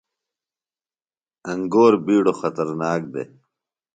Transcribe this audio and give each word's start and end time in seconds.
انگور 1.51 1.93
بِیڈو 2.05 2.33
خطرناک 2.39 3.01
دےۡ۔ 3.13 3.29